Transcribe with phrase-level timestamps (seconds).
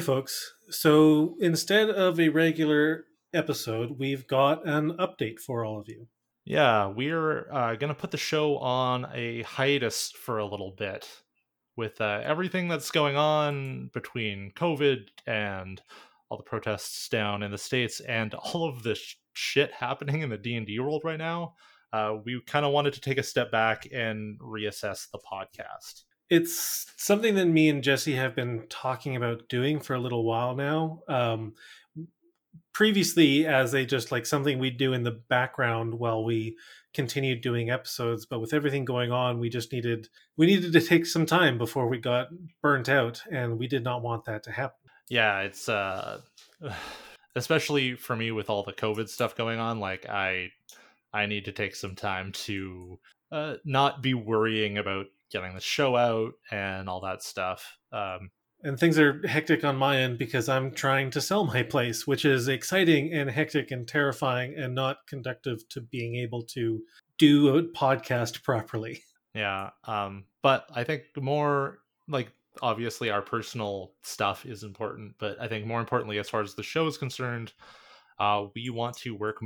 [0.00, 0.54] Folks.
[0.70, 6.08] So instead of a regular episode, we've got an update for all of you.
[6.44, 11.08] Yeah, we're uh, going to put the show on a hiatus for a little bit
[11.76, 15.80] with uh, everything that's going on between COVID and
[16.28, 20.30] all the protests down in the states and all of this sh- shit happening in
[20.30, 21.54] the D&D world right now.
[21.92, 26.86] Uh, we kind of wanted to take a step back and reassess the podcast it's
[26.96, 31.02] something that me and Jesse have been talking about doing for a little while now.
[31.08, 31.54] Um,
[32.72, 36.56] previously, as a just like something we do in the background while we
[36.94, 41.04] continued doing episodes, but with everything going on, we just needed we needed to take
[41.04, 42.28] some time before we got
[42.62, 44.78] burnt out, and we did not want that to happen.
[45.08, 46.20] Yeah, it's uh,
[47.34, 49.80] especially for me with all the COVID stuff going on.
[49.80, 50.50] Like I,
[51.12, 53.00] I need to take some time to
[53.32, 57.76] uh, not be worrying about getting the show out and all that stuff.
[57.92, 58.30] Um,
[58.62, 62.24] and things are hectic on my end because I'm trying to sell my place, which
[62.24, 66.82] is exciting and hectic and terrifying and not conductive to being able to
[67.18, 69.02] do a podcast properly.
[69.32, 69.70] Yeah.
[69.84, 71.78] Um, but I think more
[72.08, 76.56] like obviously our personal stuff is important, but I think more importantly, as far as
[76.56, 77.52] the show is concerned,
[78.18, 79.40] uh, we want to work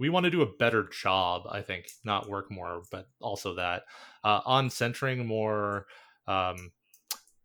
[0.00, 3.82] we want to do a better job i think not work more but also that
[4.24, 5.86] uh, on centering more
[6.26, 6.72] um,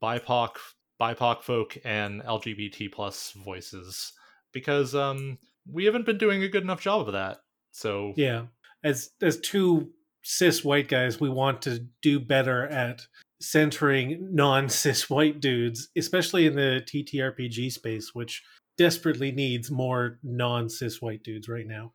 [0.02, 0.52] bipoc
[1.00, 4.14] bipoc folk and lgbt plus voices
[4.54, 5.38] because um,
[5.72, 7.38] we haven't been doing a good enough job of that
[7.72, 8.46] so yeah
[8.84, 9.90] as as two
[10.24, 13.02] cis white guys we want to do better at
[13.42, 18.42] centering non cis white dudes especially in the ttrpg space which
[18.78, 21.92] desperately needs more non cis white dudes right now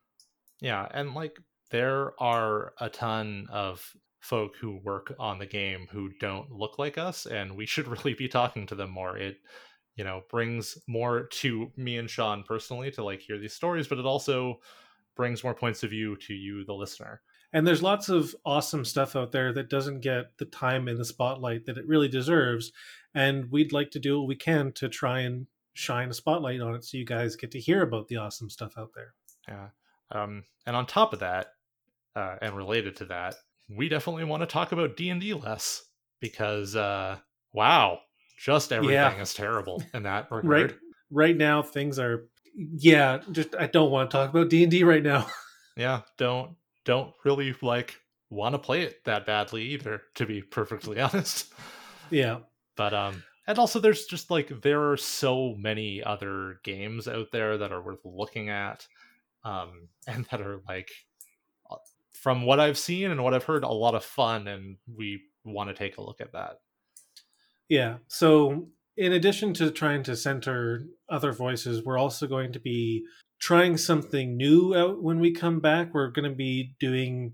[0.61, 1.37] yeah, and like
[1.71, 3.83] there are a ton of
[4.19, 8.13] folk who work on the game who don't look like us and we should really
[8.13, 9.17] be talking to them more.
[9.17, 9.37] It
[9.95, 13.97] you know brings more to me and Sean personally to like hear these stories, but
[13.97, 14.59] it also
[15.15, 17.21] brings more points of view to you the listener.
[17.53, 21.03] And there's lots of awesome stuff out there that doesn't get the time in the
[21.03, 22.71] spotlight that it really deserves.
[23.13, 26.75] And we'd like to do what we can to try and shine a spotlight on
[26.75, 29.13] it so you guys get to hear about the awesome stuff out there.
[29.49, 29.67] Yeah.
[30.11, 31.53] Um, and on top of that,
[32.15, 33.35] uh, and related to that,
[33.69, 35.83] we definitely want to talk about D and D less
[36.19, 37.17] because, uh,
[37.53, 37.99] wow,
[38.37, 39.21] just everything yeah.
[39.21, 40.71] is terrible in that regard.
[40.71, 40.79] right,
[41.09, 43.19] right now things are, yeah.
[43.31, 45.27] Just I don't want to talk about D and D right now.
[45.77, 47.95] yeah, don't don't really like
[48.29, 50.01] want to play it that badly either.
[50.15, 51.53] To be perfectly honest.
[52.09, 52.39] Yeah,
[52.75, 57.57] but um, and also there's just like there are so many other games out there
[57.57, 58.85] that are worth looking at
[59.43, 60.89] um, and that are like,
[61.69, 61.77] uh,
[62.11, 65.69] from what I've seen and what I've heard, a lot of fun, and we want
[65.69, 66.59] to take a look at that.
[67.69, 67.97] Yeah.
[68.07, 73.05] So, in addition to trying to center other voices, we're also going to be
[73.39, 75.93] trying something new out when we come back.
[75.93, 77.33] We're going to be doing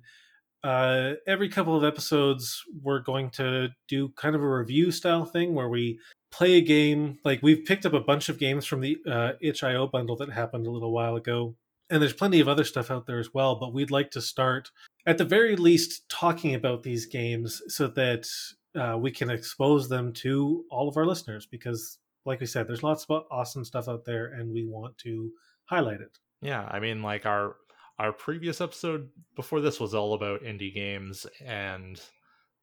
[0.63, 5.53] uh, every couple of episodes, we're going to do kind of a review style thing
[5.53, 5.99] where we
[6.31, 7.19] play a game.
[7.23, 10.67] Like we've picked up a bunch of games from the uh, itch.io bundle that happened
[10.67, 11.55] a little while ago
[11.89, 14.71] and there's plenty of other stuff out there as well but we'd like to start
[15.05, 18.27] at the very least talking about these games so that
[18.75, 22.83] uh, we can expose them to all of our listeners because like we said there's
[22.83, 25.31] lots of awesome stuff out there and we want to
[25.65, 26.17] highlight it.
[26.41, 27.55] Yeah i mean like our
[27.99, 31.99] our previous episode before this was all about indie games and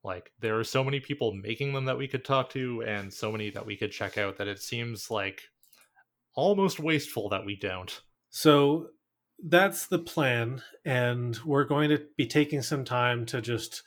[0.05, 3.33] like there are so many people making them that we could talk to and so
[3.33, 5.43] many that we could check out that it seems like
[6.35, 8.03] almost wasteful that we don't.
[8.31, 8.89] So
[9.47, 13.83] that's the plan and we're going to be taking some time to just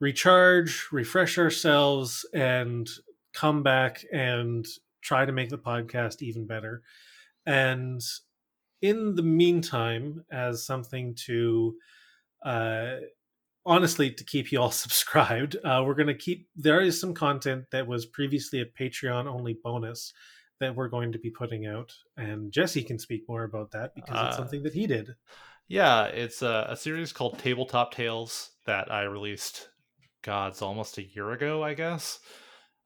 [0.00, 2.88] recharge refresh ourselves and
[3.32, 4.66] come back and
[5.02, 6.82] try to make the podcast even better.
[7.46, 8.00] And
[8.82, 11.74] in the meantime as something to
[12.44, 12.96] uh
[13.66, 17.64] honestly to keep you all subscribed uh, we're going to keep there is some content
[17.72, 20.12] that was previously a patreon only bonus
[20.60, 24.16] that we're going to be putting out, and Jesse can speak more about that because
[24.16, 25.14] uh, it's something that he did.
[25.68, 29.68] Yeah, it's a, a, series called Tabletop Tales that I released.
[30.22, 32.20] God's almost a year ago, I guess,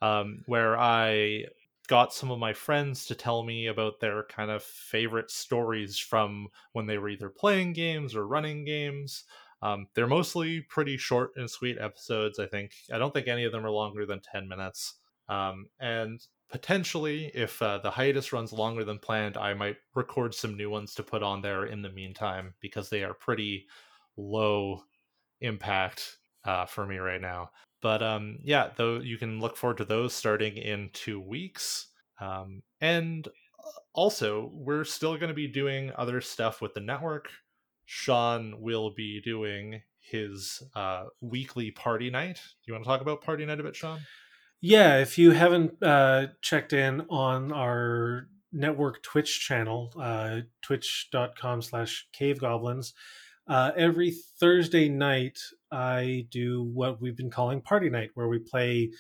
[0.00, 1.44] um, where I
[1.86, 6.48] got some of my friends to tell me about their kind of favorite stories from
[6.72, 9.24] when they were either playing games or running games.
[9.62, 12.38] Um, they're mostly pretty short and sweet episodes.
[12.38, 14.94] I think I don't think any of them are longer than ten minutes.
[15.28, 16.20] Um, and
[16.52, 20.94] potentially, if uh, the hiatus runs longer than planned, I might record some new ones
[20.94, 23.66] to put on there in the meantime because they are pretty
[24.16, 24.84] low
[25.40, 27.50] impact uh, for me right now.
[27.81, 31.88] But um, yeah, though you can look forward to those starting in two weeks.
[32.20, 33.26] Um, and
[33.94, 37.28] also, we're still going to be doing other stuff with the network.
[37.87, 42.37] Sean will be doing his uh, weekly party night.
[42.37, 44.00] Do you want to talk about party night a bit, Sean?
[44.64, 52.06] Yeah, if you haven't uh, checked in on our network Twitch channel, uh, twitch.com slash
[52.16, 52.92] cavegoblins,
[53.48, 55.40] uh, every Thursday night
[55.72, 58.92] I do what we've been calling party night, where we play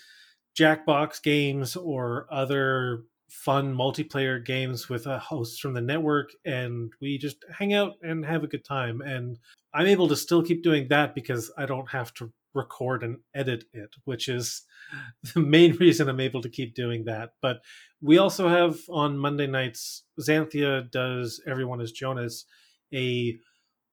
[0.58, 7.18] Jackbox games or other fun multiplayer games with a host from the network and we
[7.18, 9.00] just hang out and have a good time.
[9.00, 9.38] And
[9.72, 13.64] i'm able to still keep doing that because i don't have to record and edit
[13.72, 14.62] it which is
[15.34, 17.60] the main reason i'm able to keep doing that but
[18.00, 22.44] we also have on monday nights xanthia does everyone is John as
[22.92, 23.36] a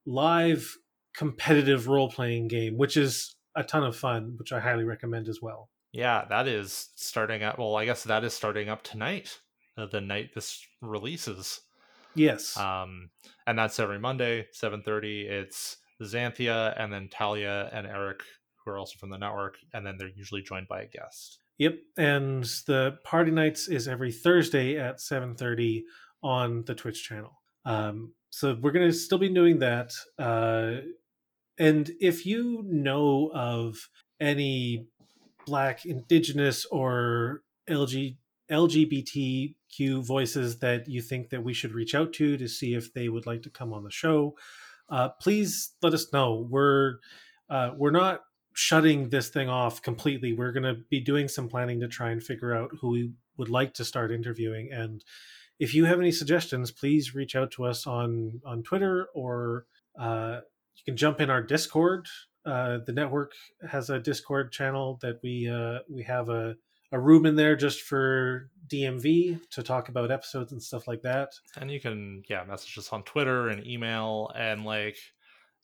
[0.06, 0.78] live
[1.16, 5.70] competitive role-playing game which is a ton of fun which i highly recommend as well
[5.92, 7.58] yeah, that is starting up.
[7.58, 9.40] Well, I guess that is starting up tonight,
[9.78, 11.62] uh, the night this releases.
[12.16, 12.58] Yes.
[12.58, 13.10] Um,
[13.48, 15.28] and that's every Monday, seven thirty.
[15.28, 18.22] It's Xanthia and then Talia and Eric,
[18.64, 21.40] who are also from the network, and then they're usually joined by a guest.
[21.58, 25.86] Yep, and the party nights is every Thursday at seven thirty
[26.24, 27.42] on the Twitch channel.
[27.66, 29.94] Um, so we're going to still be doing that.
[30.18, 30.82] Uh,
[31.58, 33.90] and if you know of
[34.20, 34.88] any
[35.46, 38.18] black indigenous or LG,
[38.50, 43.08] lgbtq voices that you think that we should reach out to to see if they
[43.08, 44.36] would like to come on the show
[44.90, 46.96] uh, please let us know we're
[47.50, 48.22] uh, we're not
[48.60, 52.22] shutting this thing off completely we're going to be doing some planning to try and
[52.22, 55.04] figure out who we would like to start interviewing and
[55.60, 59.66] if you have any suggestions please reach out to us on on twitter or
[60.00, 60.40] uh,
[60.76, 62.08] you can jump in our discord
[62.46, 63.34] uh, the network
[63.68, 66.56] has a Discord channel that we uh, we have a,
[66.92, 71.34] a room in there just for DMV to talk about episodes and stuff like that.
[71.60, 74.98] And you can yeah message us on Twitter and email and like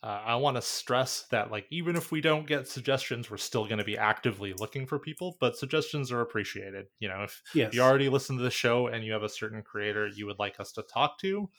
[0.05, 3.65] uh, I want to stress that like even if we don't get suggestions, we're still
[3.65, 5.35] going to be actively looking for people.
[5.39, 6.85] But suggestions are appreciated.
[6.99, 7.73] You know, if yes.
[7.73, 10.59] you already listen to the show and you have a certain creator you would like
[10.59, 11.49] us to talk to,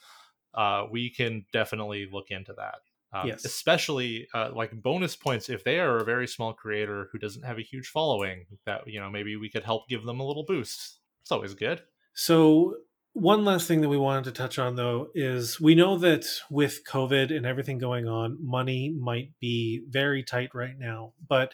[0.54, 2.76] uh, we can definitely look into that.
[3.12, 3.44] Um, yes.
[3.44, 7.58] Especially uh, like bonus points if they are a very small creator who doesn't have
[7.58, 8.46] a huge following.
[8.64, 11.00] That you know maybe we could help give them a little boost.
[11.22, 11.82] It's always good.
[12.14, 12.76] So
[13.16, 16.84] one last thing that we wanted to touch on though is we know that with
[16.84, 21.12] COVID and everything going on, money might be very tight right now.
[21.26, 21.52] But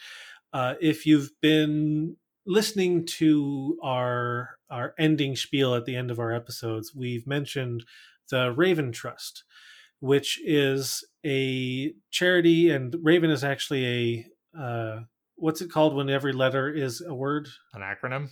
[0.53, 2.17] uh, if you've been
[2.47, 7.85] listening to our our ending spiel at the end of our episodes, we've mentioned
[8.31, 9.44] the Raven Trust
[10.03, 15.00] which is a charity, and Raven is actually a uh,
[15.37, 17.47] what's it called when every letter is a word?
[17.73, 18.31] An acronym.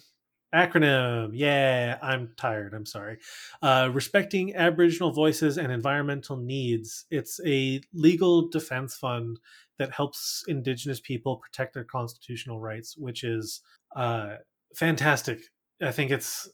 [0.54, 1.30] Acronym.
[1.32, 2.74] Yeah, I'm tired.
[2.74, 3.18] I'm sorry.
[3.62, 7.06] Uh, respecting Aboriginal voices and environmental needs.
[7.10, 9.38] It's a legal defense fund
[9.78, 13.62] that helps Indigenous people protect their constitutional rights, which is
[13.94, 14.36] uh,
[14.74, 15.40] fantastic.
[15.80, 16.48] I think it's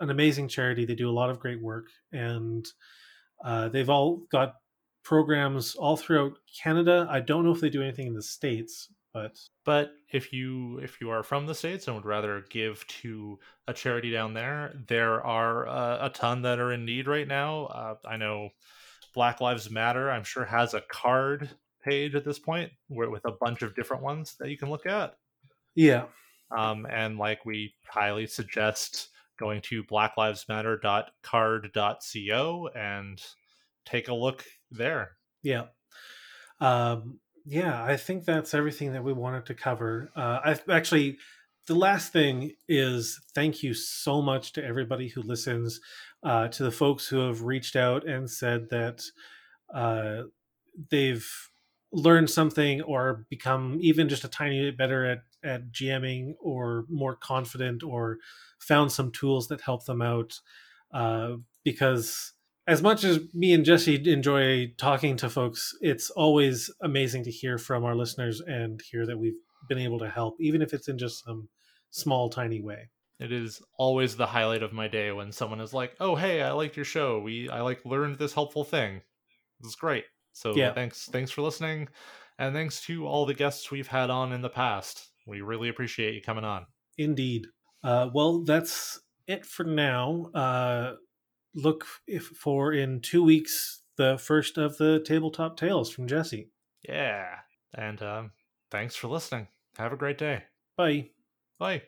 [0.00, 0.84] an amazing charity.
[0.84, 2.66] They do a lot of great work, and
[3.44, 4.54] uh, they've all got
[5.04, 6.32] programs all throughout
[6.62, 7.06] Canada.
[7.08, 11.00] I don't know if they do anything in the states, but but if you if
[11.00, 15.24] you are from the states and would rather give to a charity down there, there
[15.24, 17.66] are uh, a ton that are in need right now.
[17.66, 18.50] Uh, I know
[19.14, 20.10] Black Lives Matter.
[20.10, 21.48] I'm sure has a carrd
[21.82, 24.86] page at this point where, with a bunch of different ones that you can look
[24.86, 25.14] at.
[25.74, 26.04] Yeah.
[26.56, 33.22] Um, and like we highly suggest going to blacklivesmatter.carrd.co and
[33.86, 35.12] take a look there.
[35.42, 35.66] Yeah.
[36.60, 40.10] Um, yeah, I think that's everything that we wanted to cover.
[40.14, 41.16] Uh, I actually,
[41.66, 45.80] the last thing is thank you so much to everybody who listens,
[46.22, 49.02] uh, to the folks who have reached out and said that
[49.74, 50.24] uh,
[50.90, 51.26] they've
[51.90, 57.16] learned something or become even just a tiny bit better at, at GMing or more
[57.16, 58.18] confident or
[58.58, 60.38] found some tools that help them out.
[60.92, 62.34] Uh, because
[62.68, 67.56] as much as me and Jesse enjoy talking to folks, it's always amazing to hear
[67.56, 69.38] from our listeners and hear that we've
[69.70, 71.48] been able to help, even if it's in just some
[71.90, 72.90] small, tiny way.
[73.18, 76.52] It is always the highlight of my day when someone is like, "Oh, hey, I
[76.52, 77.18] liked your show.
[77.20, 79.00] We I like learned this helpful thing.
[79.60, 80.74] This is great." So yeah.
[80.74, 81.88] thanks thanks for listening,
[82.38, 85.10] and thanks to all the guests we've had on in the past.
[85.26, 86.66] We really appreciate you coming on.
[86.98, 87.46] Indeed.
[87.82, 90.30] Uh, well, that's it for now.
[90.34, 90.94] Uh,
[91.54, 96.50] look if, for in two weeks the first of the tabletop tales from Jesse.
[96.88, 97.26] Yeah,
[97.74, 98.30] and um,
[98.70, 99.48] thanks for listening.
[99.76, 100.44] Have a great day.
[100.76, 101.10] Bye.
[101.58, 101.82] Bye.